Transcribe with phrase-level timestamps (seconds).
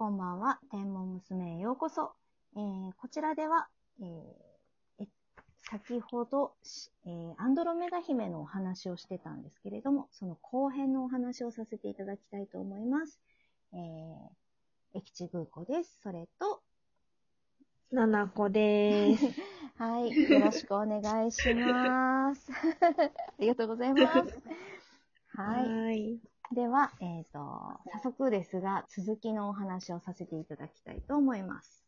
[0.00, 0.58] こんばんは。
[0.70, 2.12] 天文娘へようこそ。
[2.56, 3.68] えーこちらでは、
[4.00, 5.08] えーえ
[5.60, 13.20] 先ほど、しえーアンドロメダ姫のお話をしてたんですけれども、その後編のお話をさせていただきたいと思います。
[13.74, 15.98] えー、駅地空子です。
[16.02, 16.62] それと、
[17.92, 19.26] ななこでーす。
[19.76, 22.50] はい、よろしくお願いします。
[22.56, 24.42] ありがとうございます。
[25.36, 25.66] はい。
[25.66, 26.29] ーい。
[26.52, 27.38] では、えっ、と、
[27.92, 31.84] 早速ですが、続きのお話をさせていただきたいと思います。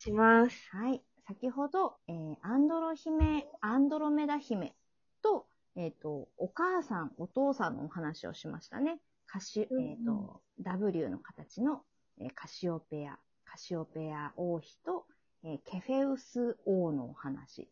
[0.00, 0.68] します。
[0.72, 1.02] はい。
[1.28, 4.74] 先ほど、えーアンドロ姫、アンドロメダ姫
[5.22, 5.46] と、
[5.76, 8.98] えっ、と、お母さん、お父さんのお話をしましたね。
[9.26, 11.82] カシ、うんうんえっ、と、W の形の、
[12.18, 15.06] えーカシオペア、カシオペア王妃と、
[15.44, 17.68] えーケフェウス王のお話。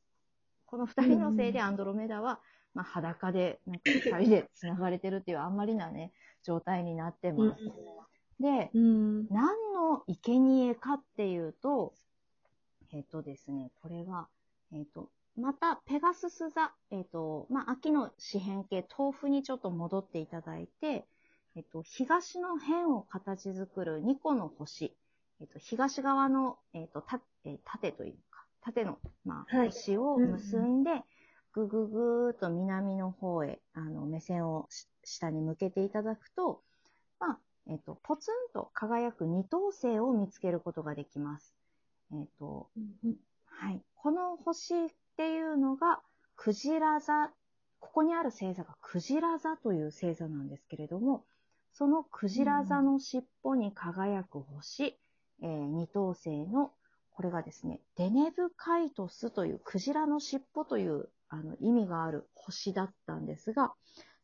[0.66, 2.38] この二人のせいでアンドロメダは、
[2.74, 7.64] まあ、裸で、なんか二人で繋がれてるっていうあんまりなね、状態になってます。
[8.40, 9.26] で、うん。
[9.28, 11.94] 何の生贄かっていうと、
[12.92, 14.28] えっ、とですね、これが、
[14.72, 21.06] えっ、と、また、ペガスス座、えっ、と、まあ、秋の四辺形、豆腐にちょっと戻っていただいて、
[21.56, 24.94] えっ、と、東の辺を形作る2個の星、
[25.40, 31.02] えっ、と、東側の、えっ、と、た、えー縦というか、縦の、まあ、はい星を結んで、
[31.52, 36.62] ぐぐぐーっと南の方へ、あの、目線をし下に向けていただくと、
[37.18, 41.54] まあ、えっ、と、ポツンと輝く二等星を見つけることができます。
[42.12, 42.68] えっ、と、
[43.46, 43.82] はい。
[43.94, 46.00] この星っていうのが、
[46.36, 47.30] クジラ座、
[47.80, 51.24] ここにある星座がクジラ座という星座なんですけれども、
[51.72, 54.98] そのクジラ座の尻尾に輝く星、
[55.42, 56.72] えー二等星の、
[57.20, 63.74] これがですね、デネブカイトスというクジラの尻尾というあの意味がある星だったんですが、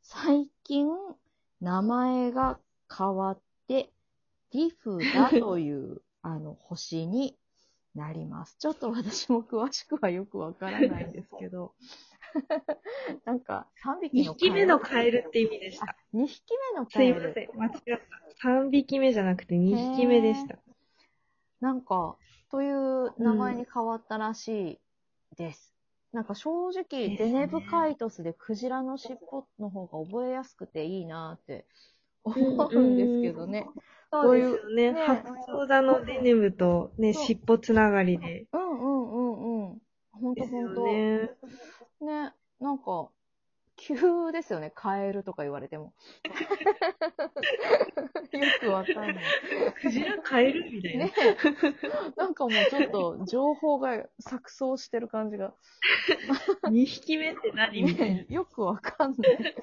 [0.00, 0.88] 最近
[1.60, 2.58] 名前が
[2.90, 3.38] 変わっ
[3.68, 3.90] て、
[4.50, 7.36] ディフダという あの星に
[7.94, 8.56] なります。
[8.58, 11.74] ちょっと私も詳しくはよくわからないんですけど、
[13.26, 17.20] なんか3匹2の匹目のカエルって意味でしあた。、2匹目のすカエル。
[17.20, 17.50] いません。
[17.58, 18.00] 間違っ
[18.40, 18.48] た。
[18.48, 20.58] 3匹目じゃなくて2匹目でした。
[21.60, 22.16] なんか、
[22.50, 25.74] という名前に変わったらしいです。
[26.12, 31.66] なんか正直、ねデネブカイトスでクジラの尻尾の方が覚えやすくていいなって
[32.24, 33.66] 思うんですけどね。
[34.10, 34.92] そうですよね。
[34.92, 38.46] ね白鳥座のデネムとね、尻尾つながりで。
[38.52, 39.78] うんうんうんうん。
[40.12, 40.86] ほんとほんと。
[40.86, 41.30] ね。
[42.00, 43.10] ね、なんか、
[43.86, 45.92] 急ですよね、カエルとか言われても。
[48.32, 49.16] よくわかんない。
[49.80, 51.04] クジラカエルみたいな。
[51.04, 51.12] ね
[52.16, 55.54] なんかもうちょっと情報が錯綜してる感じが。
[56.64, 58.16] 2匹目って何みたいな。
[58.22, 59.54] ね、よくわかんない。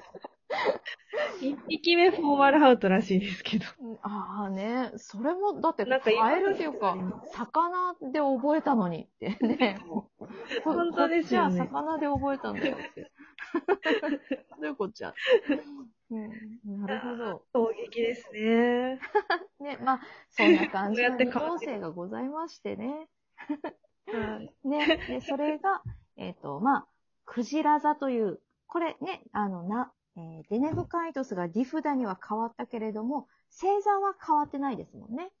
[1.40, 3.66] 1匹目フォーマルハウトらしいですけど。
[4.02, 6.96] ああね、それも、だって、カエルっていうか、
[7.32, 9.78] 魚で覚えたのにってね。
[10.64, 13.10] 本当ですよねこっちは魚で覚えたんだよって。
[14.60, 15.14] どういうこっちゃ？
[16.10, 17.44] うん、なるほど。
[17.52, 19.00] 衝撃ですね。
[19.60, 20.00] ね、まあ、
[20.30, 23.08] そんな感じの こうやって二等変わって星がございましてね。
[24.06, 24.68] はい。
[24.68, 25.82] ね、で、それが、
[26.16, 26.86] えっ、と、まあ、
[27.24, 35.32] クジラ座という、これね、あの、な、えーデネブカイトスがディフダには変わったけれども、星座は変わってないですもんね。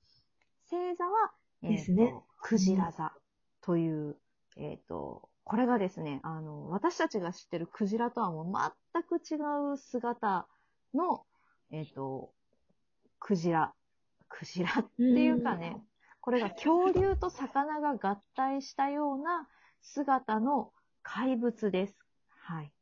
[0.70, 1.32] 星座は、
[1.62, 3.12] えーとですねクジラ座
[3.60, 4.16] という、
[4.56, 9.36] えっ、と、これがですね、あの、私たちが知ってるクジラとはもう全く違
[9.72, 10.48] う姿
[10.94, 11.24] の、
[11.70, 12.32] えっ、と、
[13.20, 13.74] クジラ。
[14.28, 15.80] クジラっていうかね、
[16.20, 19.46] これが恐竜と魚が合体したような
[19.82, 20.72] 姿の
[21.02, 21.96] 怪物です。
[22.40, 22.72] はい。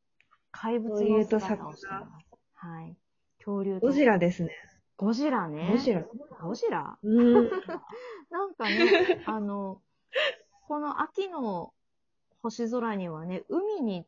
[0.53, 2.27] 怪物の姿をしています。
[2.55, 2.97] はい。
[3.39, 3.87] 恐竜と。
[3.89, 4.50] ゴジラですね。
[4.97, 5.69] ゴジラね。
[5.73, 6.05] ゴジラ。
[6.41, 6.97] ゴジラ？
[7.03, 7.50] うん。
[8.31, 9.83] なんかね、あの、
[10.69, 11.75] この秋の
[12.42, 14.04] 星空にはね、海に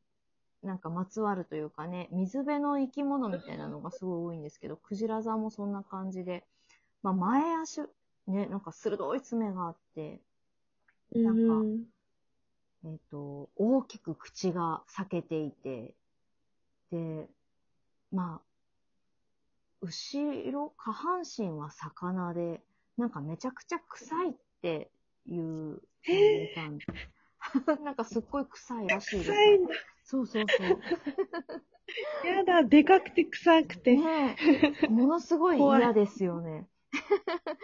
[0.62, 6.44] なんかまつわるというかね、水辺の生き物みたいなのがすごい多いんですけど、クジラ座もそんな感じで、
[7.02, 7.82] まあ前足、
[8.26, 10.20] ね、なんか鋭い爪があって、
[11.14, 11.84] なんかうん
[12.86, 15.94] えっ、と、大きく口が裂けていて、
[16.92, 17.26] で、
[18.12, 22.60] まあ、後ろ、下半身は魚で、
[22.98, 24.90] なんかめちゃくちゃ臭いって
[25.26, 25.80] いう
[26.54, 26.86] 感じ。
[27.84, 29.30] なんかすっごい臭いらしいです。
[29.30, 29.74] 臭いんだ。
[30.04, 30.80] そうそうそう。
[32.26, 33.96] やだ、でかくて臭くて。
[33.96, 34.36] ね
[34.82, 36.66] え、ものすごい嫌ですよね。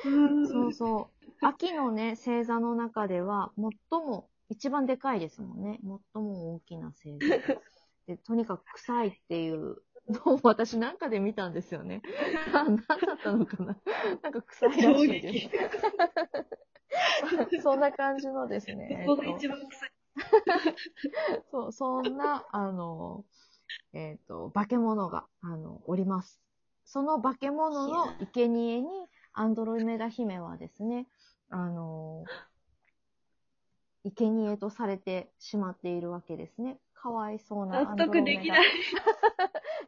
[0.05, 1.35] うんそうそう。
[1.41, 5.79] 秋のね、星座の中では、最も、一番でかいですもんね。
[5.83, 7.37] 最も大きな星座。
[8.07, 12.03] で、とにかく臭いっていうどうも私なんかで見たんですよね。
[12.53, 12.87] あ、なんだっ
[13.23, 13.77] たのかな。
[14.23, 15.51] なんか臭いらしいです。
[17.63, 19.05] そんな感じのですね。
[19.07, 19.91] ここが一番臭い。
[21.51, 23.25] そう、そんな、あの、
[23.93, 26.41] えっ、と、化け物が、あの、おります。
[26.85, 28.89] その化け物の生贄に、
[29.33, 31.07] アンドロメダ姫はですね、
[31.49, 32.25] あの、
[34.05, 36.79] 生贄とされてしまっているわけですね。
[36.95, 38.25] かわいそうなア納ンドロメダ。
[38.25, 38.67] 得できない。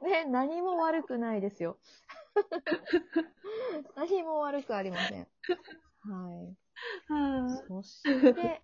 [0.02, 1.78] ね、何も悪くないですよ。
[3.96, 5.28] 何も悪くありません。
[6.02, 6.61] はい。
[7.69, 8.02] そし
[8.34, 8.62] て、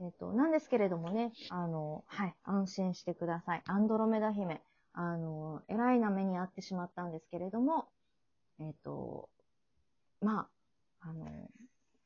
[0.00, 3.62] えっ、と、なんですけれどもね、あの、はい、安心してください。
[3.66, 4.62] アンドロメダ姫、
[4.92, 7.88] あの、えらいな目に遭ってしまったんですけれども、
[8.58, 9.28] えっ、と、
[10.20, 10.48] ま
[11.00, 11.26] あ、あの、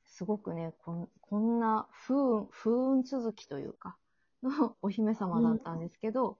[0.06, 3.96] すごくね、こんこんな不運、不運続きというか、
[4.42, 6.38] のお姫様だったんですけど、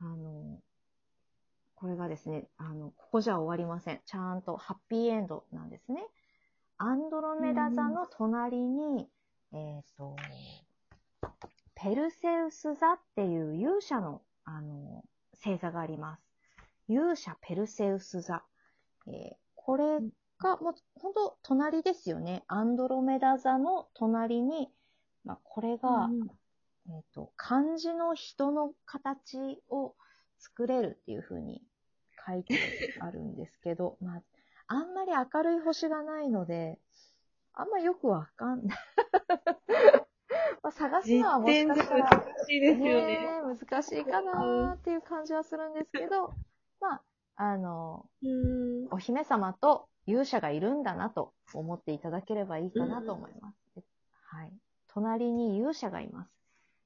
[0.00, 0.58] あの、
[1.74, 4.00] これがですね、あの、ここじゃ終わりません。
[4.04, 6.06] ちゃんとハッピーエンドなんですね。
[6.82, 9.06] アンドロメダ座の隣に、
[9.52, 10.16] えっ、と、
[11.74, 15.04] ペルセウス座っていう勇者の、あの、
[15.44, 16.22] 星座があります。
[16.88, 18.42] 勇者ペルセウス座。
[19.06, 20.00] えーこれ
[20.40, 22.44] が、もう、本当隣ですよね。
[22.48, 24.68] アンドロメダ座の隣に、
[25.22, 26.08] まあ、これが、
[26.88, 29.94] えっ、と、漢字の人の形を
[30.38, 31.62] 作れるっていう風に
[32.26, 32.58] 書いて
[33.00, 34.22] あるんですけど、 まあ、
[34.72, 36.78] あんまり明るい星がないので、
[37.54, 38.78] あんまよくわかんない。
[40.62, 42.90] まあ、探すのはもしかしたら、難しいですよね。
[42.92, 46.34] ねえ難しいかなっていう感じはするんですけど、
[46.80, 47.02] まあ、
[47.34, 48.88] あの、うん。
[48.92, 53.74] お姫様と勇者がいるんだなと思っていただければいいかなと思います。
[53.74, 53.82] で
[54.26, 54.52] はい。
[54.86, 56.30] 隣に勇者がいます。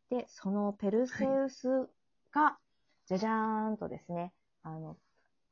[0.08, 1.90] で、そのペルセウス
[2.32, 2.56] が、
[3.04, 4.32] じゃじゃーんとですね、
[4.62, 4.96] あの、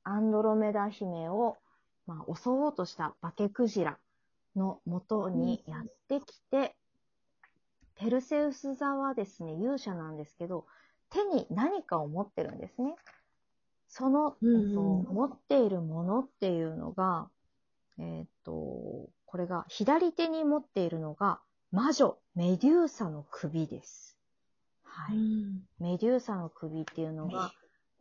[0.03, 1.59] アンドロメダ姫を、
[2.07, 3.99] まあ、襲おうとした化けクジラ
[4.57, 6.75] の元にやってきて、
[7.97, 10.67] ペルセウス座はですね、勇者なんですけど、
[11.11, 12.97] 手に何かを持ってるんですね。
[13.89, 17.29] その、と、持っているものっていうのが、
[17.99, 18.53] えっと、
[19.27, 21.41] これが、左手に持っているのが、
[21.71, 24.19] 魔女、メデューサの首です。
[24.83, 25.17] はい。
[25.79, 27.53] メデューサの首っていうのが、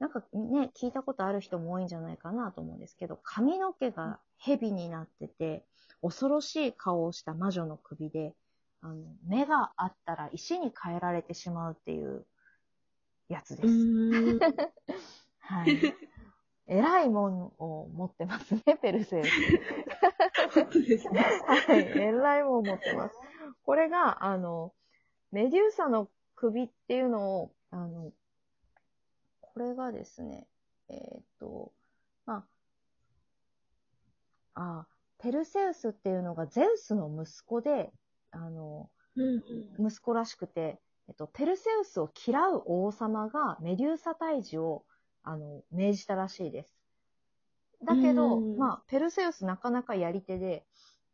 [0.02, 5.64] なんかね、聞いたことある人も多いんじゃないかなと思うんですけど、髪の毛が蛇になってて、
[6.02, 8.34] 恐ろしい顔をした魔女の首で、
[8.82, 8.96] あの、
[9.28, 12.26] 目があったら石に変えられてしまうっていう
[13.30, 13.68] やつです。
[13.68, 14.40] うん。
[15.38, 15.96] はい。
[16.66, 19.30] 偉いもんを持ってますね、ペルセウス。
[20.56, 21.20] 本当ですね。
[21.46, 23.16] はい、偉いもん持ってます。
[23.64, 24.74] これが、あの、
[25.32, 28.12] メデューサの首っていうのを、あの、
[29.54, 30.48] これがですね、
[30.90, 31.72] えーっと、
[32.26, 32.46] ま
[34.54, 34.88] あ、あ、
[35.20, 37.92] ペルセウスっていうのがゼウスの息子で、
[38.32, 39.88] あの、うん。
[39.88, 44.86] 息子らしくて、えっと、ペルセウスを嫌う王様がメデューサ退治を、
[45.24, 46.74] あの、命じたらしいです。
[47.84, 50.66] だけど、うんまあ、ペルセウスなかなかやり手で、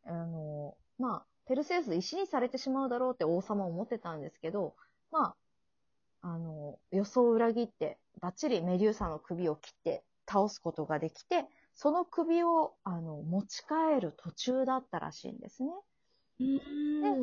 [0.04, 4.74] あの、まあ、ペルセウス石にされてしまうだろうって王様は思ってたんですけど、
[5.10, 5.36] まあ、
[6.20, 15.70] あの、予想を裏切って、バッチリメデューサの首を切って倒すことができて、その首を、あの、持ち帰る途中だったらしいんですね。
[16.40, 16.44] う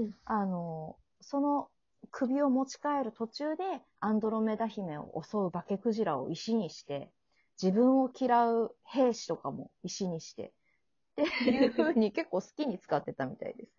[0.08, 0.14] ん。
[0.26, 1.70] あの、その
[2.12, 3.64] 首を持ち帰る途中で、
[4.00, 7.12] アンドロメダ姫を襲う化けクジラを石にして、
[7.62, 10.54] 自分を嫌う兵士とかも石にして、
[11.18, 13.72] っていう風に結構好きに使ってたみたいです。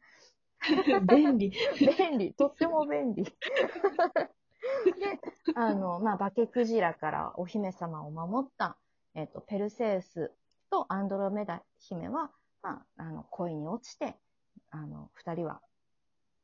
[1.09, 1.51] 便利。
[1.99, 3.25] 便利、とっても便利。
[4.93, 5.21] で、
[5.55, 8.77] あの、まあ、化けクジラからお姫様を守った、
[9.15, 10.33] えっ、と、ペルセウス
[10.71, 12.31] とアンドロメダ姫は、
[12.63, 14.17] まあ、あの、恋に落ちて、
[14.71, 15.61] あの、二人は、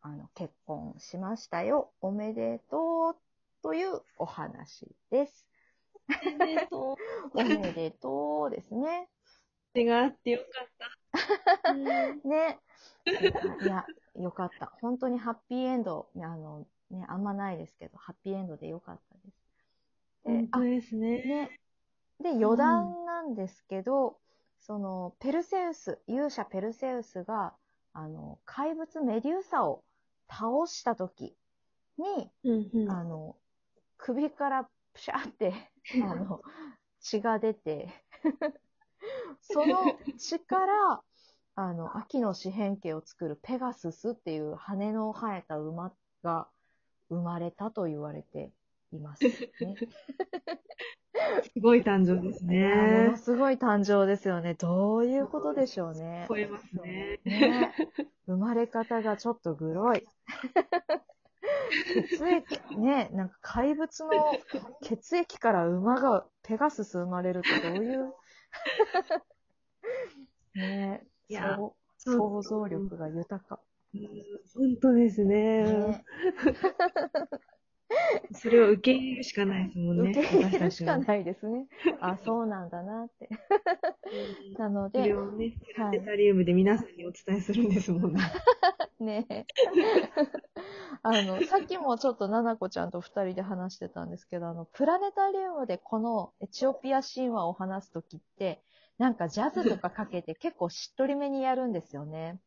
[0.00, 1.92] あの、結婚しましたよ。
[2.00, 3.16] おめでとう、
[3.62, 5.46] というお話です。
[6.26, 6.98] おめでと
[7.34, 7.38] う。
[7.38, 9.08] おめでとうですね。
[9.74, 10.68] 手があってよかっ
[11.64, 11.72] た。
[11.72, 11.84] う ん
[12.24, 12.58] ね。
[13.62, 14.66] いや、よかった。
[14.80, 19.42] 本当にハッピーエンド、あの、ね、あんまないですけど、ハッピーエンドでよかったです。
[20.24, 21.22] で本当ですね。
[21.22, 21.60] ね。
[22.20, 24.18] で、余談なんですけど、
[24.60, 27.54] その、ペルセウス、勇者ペルセウスが、
[27.92, 29.82] あの、怪物メデューサを
[30.28, 31.36] 倒した時
[31.98, 32.90] に、うんうん。
[32.90, 33.36] あの、
[33.96, 35.52] 首からプシャーって、
[36.02, 36.40] あの、
[37.00, 37.88] 血が出て、
[39.42, 39.76] その
[40.16, 41.02] 血から、
[41.54, 46.48] あの、秋の四辺形を作るペガススっていう羽の生えた馬が
[47.12, 48.50] 生まれたと言われて
[48.92, 49.32] います、ね。
[51.54, 53.16] すごい誕生ですいやもねの。
[53.16, 54.54] すごい誕生ですよね。
[54.54, 56.26] どういうことでしょうね。
[56.28, 57.20] 超えますね。
[57.24, 57.74] ね
[58.26, 60.06] 生まれ方がちょっとグロい。
[62.08, 64.10] 血液、ね、なんか怪物の
[64.82, 68.14] 血液から馬が、ペガスス生まれるってどういう、
[70.54, 73.60] ねいやそうそう想像力が豊か。
[73.94, 75.64] うん本当ですね。
[75.64, 76.04] ね、
[78.32, 80.10] それを受け入れるしかないですもんね。
[80.10, 81.00] 受け入れるしかい。
[81.00, 81.66] ないですね。
[82.00, 83.28] あ、そうなんだなって。
[84.58, 85.58] なのそれで、をね、
[86.16, 88.20] リウムで皆さんにお伝えするんですもんね。
[89.00, 89.46] ね
[91.02, 98.62] あの、さっきもちょっとななこちゃんと二人で話してたんですけど、あの、プラネタリウムでこのエチオピア神話を話すときって、
[98.98, 102.38] なんかジャズとかかけて結構しっとりめにやるんですよね。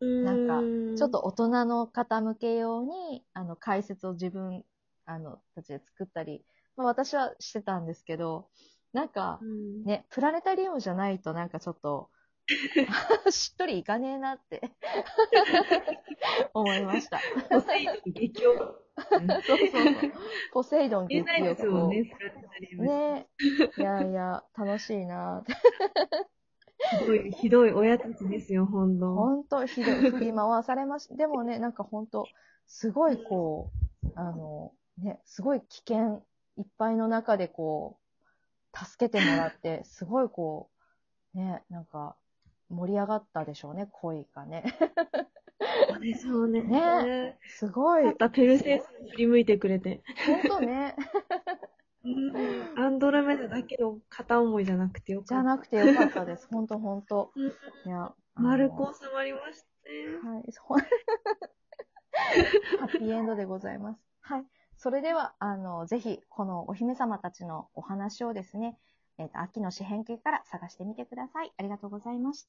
[0.00, 0.62] なんかか
[0.96, 4.64] ちょっと大人の方向け用に、あの、解説を自分、
[5.06, 6.44] あの、たちで作ったり、
[6.76, 8.48] まあ私はしてたんですけど、
[8.92, 12.10] なんか、うんね、プラネタリウムじゃないとなんかちょっと、
[13.30, 14.70] しっとりいかねえなって
[16.52, 17.18] 思いました。
[17.50, 18.54] ポセイドン激強。
[18.54, 20.12] そうそうそう。
[20.52, 22.14] ポセイドン激見えないですもんをね。
[22.78, 23.28] ね
[23.78, 25.54] いやいや、楽しいなって。
[26.90, 29.14] ひどい、ひどい親たちですよ、ほんと。
[29.14, 30.10] ほんとひどい。
[30.10, 31.14] 振り回されました。
[31.16, 32.26] でもね、なんかほんと、
[32.66, 33.70] すごいこ
[34.04, 36.24] う、あの、ね、すごい危険
[36.56, 37.98] いっぱいの中でこ
[38.72, 40.70] う、助けてもらって、すごいこ
[41.34, 42.16] う、ね、なんか、
[42.68, 44.64] 盛り上がったでしょうね、恋がね。
[45.88, 46.62] そうでしょうね。
[46.62, 50.02] ねすごいま、たペルセウスに振り向いてくれて。
[50.26, 50.96] ほんとね、
[52.04, 55.34] うんアンドロメダだけど片思いじゃなくてよかった。
[55.34, 56.48] じゃなくてよかったです。
[56.50, 57.32] ほんとほんと。
[57.34, 57.50] うんい
[57.86, 59.62] や、あの丸く収まりまし
[60.22, 60.34] たね。
[60.34, 60.78] はい、そう。
[62.78, 64.00] ハッピーエンドでございます。
[64.20, 64.44] はい。
[64.76, 68.78] それでは、あの、ぜひ、このお姫様たちのお話をですね、
[69.18, 71.52] えっ、と、秋の四辺形から探してみてください。
[71.56, 72.42] ありがとうございました。